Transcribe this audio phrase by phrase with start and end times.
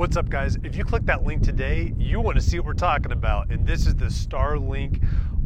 [0.00, 0.56] What's up, guys?
[0.64, 3.50] If you click that link today, you want to see what we're talking about.
[3.50, 4.98] And this is the Starlink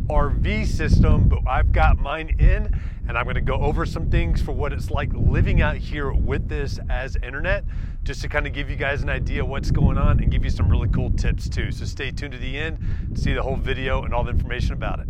[0.07, 2.73] RV system, but I've got mine in
[3.09, 6.13] and I'm going to go over some things for what it's like living out here
[6.13, 7.65] with this as internet,
[8.05, 10.51] just to kind of give you guys an idea what's going on and give you
[10.51, 11.73] some really cool tips too.
[11.73, 12.79] So stay tuned to the end
[13.13, 15.09] to see the whole video and all the information about it.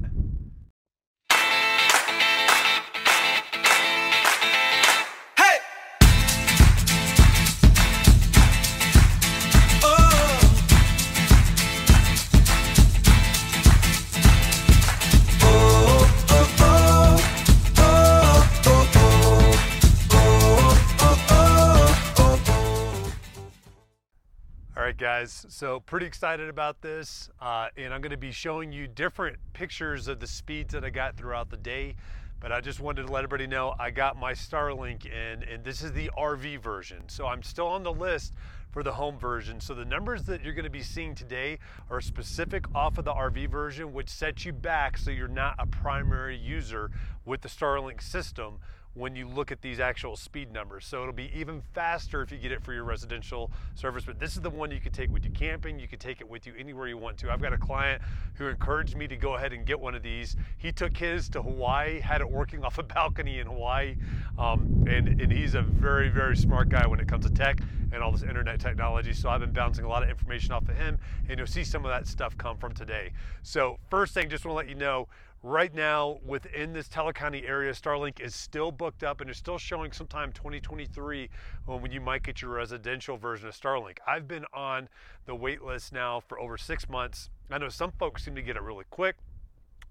[25.20, 25.46] Guys.
[25.48, 30.08] So pretty excited about this, uh, and I'm going to be showing you different pictures
[30.08, 31.94] of the speeds that I got throughout the day.
[32.40, 35.82] But I just wanted to let everybody know I got my Starlink in, and this
[35.82, 37.08] is the RV version.
[37.08, 38.34] So I'm still on the list
[38.72, 39.60] for the home version.
[39.60, 43.48] So the numbers that you're to be seeing today are specific off of the RV
[43.50, 46.90] version, which sets you back so you're not a primary user
[47.24, 48.58] with the Starlink system
[48.94, 50.86] when you look at these actual speed numbers.
[50.86, 54.04] So it'll be even faster if you get it for your residential service.
[54.04, 55.78] But this is the one you could take with you camping.
[55.78, 57.32] You could take it with you anywhere you want to.
[57.32, 58.00] I've got a client
[58.34, 60.36] who encouraged me to go ahead and get one of these.
[60.58, 63.96] He took his to Hawaii, had it working off a balcony in Hawaii.
[64.38, 67.60] Um, and, and he's a very, very smart guy when it comes to tech
[67.92, 69.12] and all this internet technology.
[69.12, 71.84] So I've been bouncing a lot of information off of him and you'll see some
[71.84, 73.12] of that stuff come from today.
[73.42, 75.08] So first thing, just want to let you know,
[75.46, 79.58] Right now, within this Teller County area, Starlink is still booked up and is still
[79.58, 81.28] showing sometime 2023
[81.66, 83.98] when you might get your residential version of Starlink.
[84.06, 84.88] I've been on
[85.26, 87.28] the wait list now for over six months.
[87.50, 89.16] I know some folks seem to get it really quick.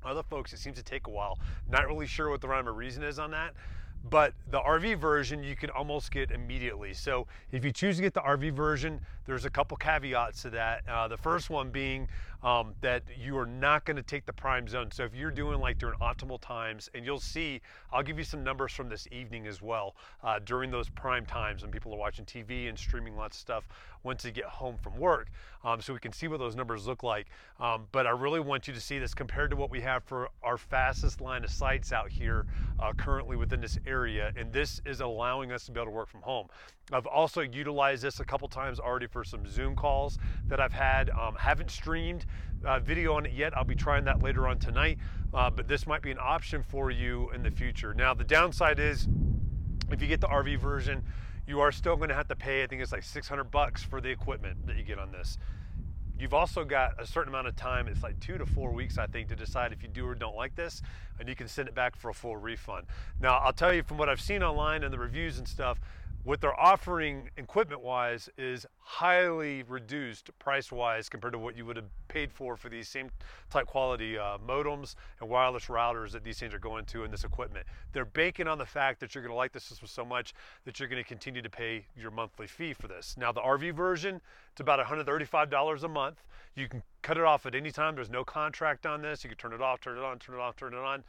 [0.04, 1.38] Other folks, it seems to take a while.
[1.70, 3.54] Not really sure what the rhyme or reason is on that
[4.10, 6.94] but the RV version you can almost get immediately.
[6.94, 10.84] So if you choose to get the RV version, there's a couple caveats to that.
[10.88, 12.08] Uh, the first one being
[12.44, 14.92] um, that you are not going to take the prime zone.
[14.92, 17.62] So if you're doing like during optimal times, and you'll see,
[17.92, 21.62] I'll give you some numbers from this evening as well uh, during those prime times
[21.62, 23.64] when people are watching TV and streaming lots of stuff
[24.04, 25.30] once they get home from work,
[25.64, 27.28] um, so we can see what those numbers look like.
[27.62, 30.30] Um, but I really want you to see this compared to what we have for
[30.44, 32.46] our fastest line of sights out here
[32.82, 36.10] uh, currently within this area, and this is allowing us to be able to work
[36.10, 36.48] from home.
[36.92, 41.10] I've also utilized this a couple times already for some Zoom calls that I've had.
[41.12, 42.26] Um, haven't streamed
[42.66, 43.56] uh, video on it yet.
[43.56, 44.98] I'll be trying that later on tonight,
[45.34, 47.94] uh, but this might be an option for you in the future.
[47.94, 49.08] Now, the downside is
[49.92, 51.04] if you get the RV version,
[51.48, 54.02] you are still going to have to pay, I think it's like 600 bucks for
[54.02, 55.38] the equipment that you get on this.
[56.18, 59.08] You've also got a certain amount of time, it's like two to four weeks, I
[59.08, 60.82] think, to decide if you do or don't like this,
[61.20, 62.86] and you can send it back for a full refund.
[63.20, 65.82] Now, I'll tell you from what I've seen online and the reviews and stuff,
[66.24, 71.76] what they're offering equipment wise is highly reduced price wise compared to what you would
[71.76, 73.10] have paid for for these same
[73.50, 77.26] type quality uh, modems and wireless routers that these things are going to in this
[77.26, 77.66] equipment.
[77.92, 80.80] They're banking on the fact that you're going to like the system so much that
[80.80, 83.16] you're going to continue to pay your monthly fee for this.
[83.18, 86.24] Now, the RV version, it's about $135 a month.
[86.56, 87.96] You can cut it off at any time.
[87.96, 89.24] There's no contract on this.
[89.24, 91.04] You can turn it off, turn it on, turn it off, turn it on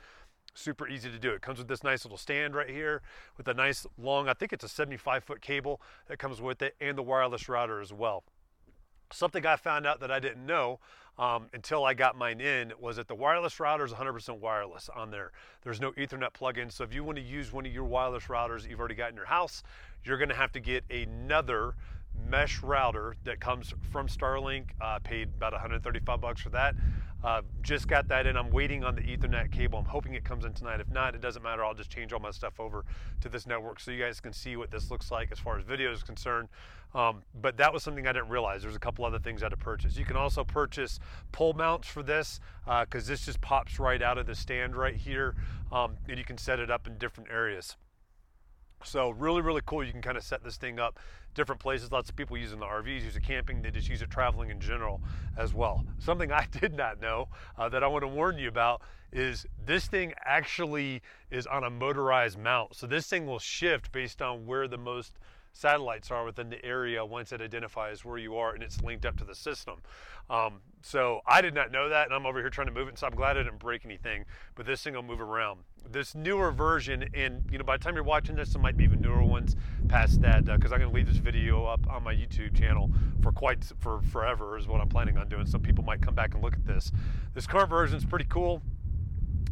[0.54, 1.31] super easy to do.
[1.32, 3.03] It comes with this nice little stand right here
[3.37, 6.75] with a nice long, I think it's a 75 foot cable that comes with it
[6.81, 8.25] and the wireless router as well.
[9.12, 10.81] Something I found out that I didn't know
[11.19, 15.10] um, until I got mine in was that the wireless router is 100% wireless on
[15.10, 15.31] there.
[15.62, 18.69] There's no Ethernet plug-in, so if you want to use one of your wireless routers
[18.69, 19.62] you've already got in your house,
[20.04, 21.75] you're going to have to get another
[22.28, 24.66] mesh router that comes from Starlink.
[24.81, 26.75] Uh, paid about 135 bucks for that.
[27.25, 28.37] Uh, just got that in.
[28.37, 29.79] I'm waiting on the Ethernet cable.
[29.79, 30.81] I'm hoping it comes in tonight.
[30.81, 31.65] If not, it doesn't matter.
[31.65, 32.85] I'll just change all my stuff over
[33.23, 35.65] to this network so you guys can see what this looks like as far as
[35.65, 36.49] video is concerned.
[36.95, 38.61] Um, but that was something I didn't realize.
[38.61, 39.97] There's a couple other things I had to purchase.
[39.97, 41.01] You can also purchase
[41.33, 44.95] pole mounts for this because uh, this just pops right out of the stand right
[44.95, 45.35] here,
[45.73, 47.77] um, and you can set it up in different areas.
[48.83, 49.85] So really, really cool.
[49.85, 50.99] You can kind of set this thing up
[51.35, 51.93] different places.
[51.93, 53.61] Lots of people using the RVs, use it camping.
[53.61, 55.00] They just use it traveling in general
[55.37, 55.85] as well.
[55.99, 57.29] Something I did not know
[57.59, 58.82] uh, that I want to warn you about
[59.12, 62.75] is this thing actually is on a motorized mount.
[62.75, 65.19] So this thing will shift based on where the most
[65.53, 69.17] satellites are within the area once it identifies where you are and it's linked up
[69.19, 69.77] to the system.
[70.29, 72.99] Um, so I did not know that, and I'm over here trying to move it,
[72.99, 74.25] so I'm glad I didn't break anything.
[74.56, 75.61] But this thing will move around.
[75.90, 78.84] This newer version, and you know, by the time you're watching this, there might be
[78.84, 79.54] even newer ones
[79.88, 82.90] past that, because uh, I'm going to leave this video up on my YouTube channel
[83.22, 85.46] for quite for forever is what I'm planning on doing.
[85.46, 86.90] So people might come back and look at this.
[87.32, 88.60] This current version is pretty cool.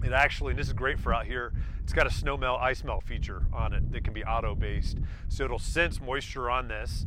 [0.04, 1.52] It actually, and this is great for out here,
[1.82, 4.98] it's got a snow melt, ice melt feature on it that can be auto based.
[5.28, 7.06] So it'll sense moisture on this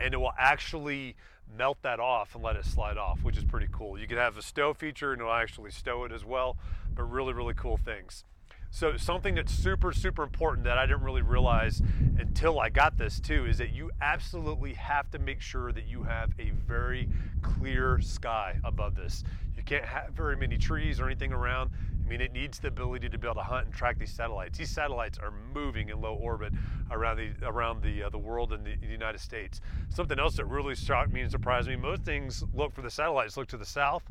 [0.00, 1.16] and it will actually
[1.56, 3.98] melt that off and let it slide off, which is pretty cool.
[3.98, 6.56] You can have a stow feature and it'll actually stow it as well,
[6.94, 8.24] but really, really cool things.
[8.72, 11.82] So something that's super, super important that I didn't really realize
[12.18, 16.04] until I got this too is that you absolutely have to make sure that you
[16.04, 17.08] have a very
[17.42, 19.24] clear sky above this.
[19.56, 21.70] You can't have very many trees or anything around.
[22.02, 24.56] I mean, it needs the ability to be able to hunt and track these satellites.
[24.56, 26.52] These satellites are moving in low orbit
[26.90, 29.60] around the around the uh, the world and the, the United States.
[29.88, 31.76] Something else that really shocked me and surprised me.
[31.76, 34.04] Most things look for the satellites look to the south.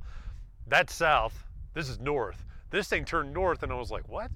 [0.67, 1.45] That's south.
[1.73, 2.45] This is north.
[2.69, 4.31] This thing turned north, and I was like, what?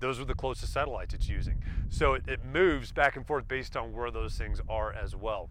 [0.00, 1.62] Those are the closest satellites it's using.
[1.88, 5.50] So it, it moves back and forth based on where those things are as well.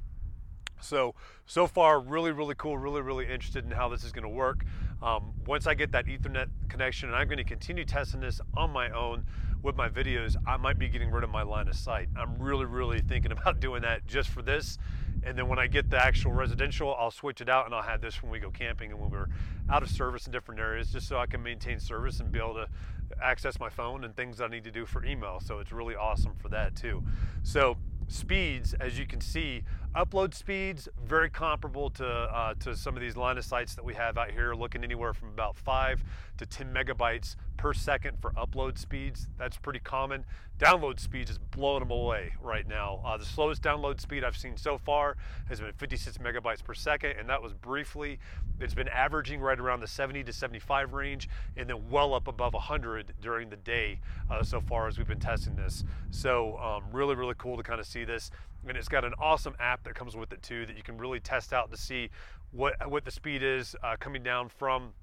[0.81, 1.15] So,
[1.45, 4.65] so far, really, really cool, really, really interested in how this is going to work.
[5.01, 8.71] Um, once I get that Ethernet connection, and I'm going to continue testing this on
[8.71, 9.25] my own
[9.63, 12.09] with my videos, I might be getting rid of my line of sight.
[12.17, 14.77] I'm really, really thinking about doing that just for this.
[15.23, 18.01] And then when I get the actual residential, I'll switch it out and I'll have
[18.01, 19.27] this when we go camping and when we're
[19.69, 22.55] out of service in different areas, just so I can maintain service and be able
[22.55, 22.67] to
[23.21, 25.39] access my phone and things I need to do for email.
[25.39, 27.03] So it's really awesome for that too.
[27.43, 27.77] So
[28.07, 29.63] speeds, as you can see,
[29.95, 33.93] upload speeds very comparable to uh, to some of these line of sights that we
[33.93, 36.03] have out here, looking anywhere from about five
[36.37, 39.27] to 10 megabytes per second for upload speeds.
[39.37, 40.25] That's pretty common.
[40.57, 43.01] Download speeds is blowing them away right now.
[43.05, 45.17] Uh, the slowest download speed I've seen so far
[45.49, 48.19] has been 56 megabytes per second, and that was briefly.
[48.59, 52.53] It's been averaging right around the 70 to 75 range, and then well up above
[52.53, 53.99] 100 during the day
[54.29, 55.83] uh, so far as we've been testing this.
[56.09, 58.31] So um, really, really cool to kind of see this
[58.67, 61.19] and it's got an awesome app that comes with it too that you can really
[61.19, 62.09] test out to see
[62.51, 64.93] what what the speed is uh, coming down from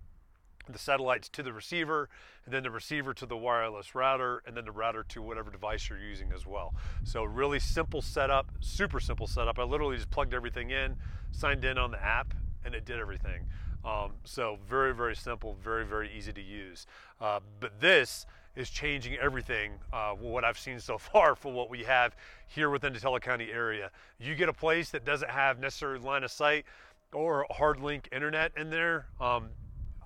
[0.69, 2.09] the satellites to the receiver
[2.45, 5.89] and then the receiver to the wireless router and then the router to whatever device
[5.89, 6.75] you're using as well.
[7.05, 9.59] So really simple setup super simple setup.
[9.59, 10.97] I literally just plugged everything in
[11.31, 12.35] signed in on the app
[12.65, 13.47] and it did everything.
[13.85, 16.87] Um, so very very simple very very easy to use.
[17.21, 18.27] Uh, but this
[18.59, 22.17] is changing everything uh, what I've seen so far for what we have
[22.49, 23.91] here within the Teller County area.
[24.19, 26.65] You get a place that doesn't have necessarily line of sight
[27.13, 29.49] or hard link internet in there, um,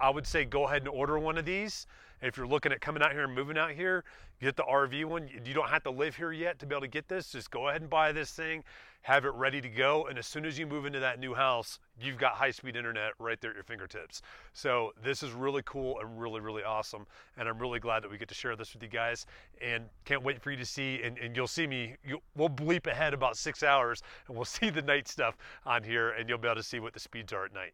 [0.03, 1.87] I would say go ahead and order one of these.
[2.21, 4.05] If you're looking at coming out here and moving out here,
[4.41, 5.29] get the RV one.
[5.45, 7.31] You don't have to live here yet to be able to get this.
[7.31, 8.63] Just go ahead and buy this thing,
[9.03, 10.07] have it ready to go.
[10.07, 13.13] And as soon as you move into that new house, you've got high speed internet
[13.19, 14.23] right there at your fingertips.
[14.53, 17.07] So this is really cool and really, really awesome.
[17.37, 19.27] And I'm really glad that we get to share this with you guys
[19.61, 21.01] and can't wait for you to see.
[21.03, 24.71] And, and you'll see me, you, we'll bleep ahead about six hours and we'll see
[24.71, 27.45] the night stuff on here and you'll be able to see what the speeds are
[27.45, 27.73] at night.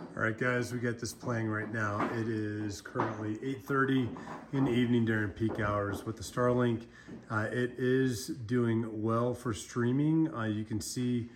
[0.00, 2.08] All right, guys, we got this playing right now.
[2.14, 4.08] It is currently 8.30
[4.54, 6.86] in the evening during peak hours with the Starlink.
[7.30, 10.34] Uh, it is doing well for streaming.
[10.34, 11.28] Uh, you can see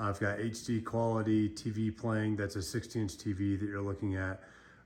[0.00, 2.34] uh, I've got HD quality TV playing.
[2.36, 4.42] That's a 60-inch TV that you're looking at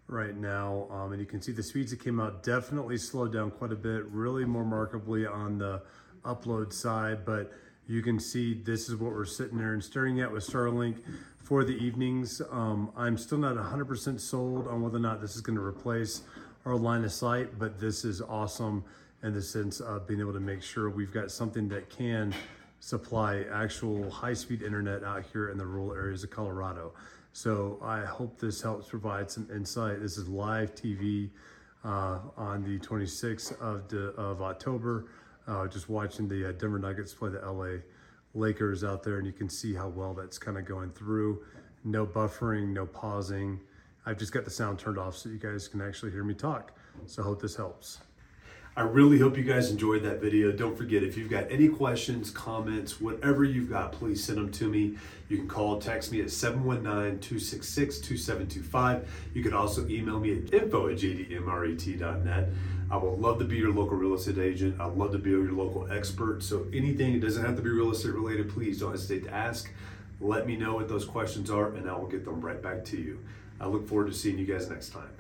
[0.09, 0.87] right now.
[0.91, 3.77] Um, and you can see the speeds that came out definitely slowed down quite a
[3.77, 5.83] bit, really more markedly on the
[6.25, 7.51] upload side, but
[7.89, 10.99] you can see this is what we're sitting there and staring at with Starlink
[11.53, 12.41] for the evenings.
[12.51, 16.23] Um, I'm still not 100% sold on whether or not this is going to replace
[16.65, 18.83] our line of sight, but this is awesome
[19.23, 22.35] in the sense of being able to make sure we've got something that can
[22.81, 26.95] supply actual high-speed internet out here in the rural areas of Colorado.
[27.35, 30.01] So I hope this helps provide some insight.
[30.01, 31.29] This is live TV
[31.85, 35.05] uh, on the 26th of, of October.
[35.47, 37.83] Uh, just watching the uh, Denver Nuggets play the LA
[38.35, 41.45] Lakers out there and you can see how well that's kind of going through.
[41.85, 43.61] No buffering, no pausing.
[44.07, 46.73] I've just got the sound turned off so you guys can actually hear me talk.
[47.07, 47.99] So hope this helps.
[48.75, 50.51] I really hope you guys enjoyed that video.
[50.51, 54.67] Don't forget, if you've got any questions, comments, whatever you've got, please send them to
[54.67, 54.97] me.
[55.29, 59.05] You can call, text me at 719-266-2725.
[59.35, 62.49] You can also email me at info at jdmret.net.
[62.91, 64.81] I would love to be your local real estate agent.
[64.81, 66.43] I'd love to be your local expert.
[66.43, 69.71] So anything, it doesn't have to be real estate related, please don't hesitate to ask.
[70.19, 72.97] Let me know what those questions are and I will get them right back to
[72.97, 73.19] you.
[73.61, 75.11] I look forward to seeing you guys next time.